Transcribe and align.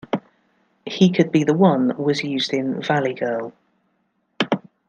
"He 0.87 1.11
Could 1.11 1.31
Be 1.31 1.43
the 1.43 1.53
One" 1.53 1.95
was 1.95 2.23
used 2.23 2.53
in 2.53 2.81
"Valley 2.81 3.13
Girl". 3.13 3.53